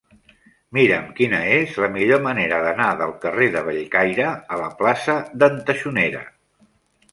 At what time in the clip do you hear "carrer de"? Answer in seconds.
3.27-3.63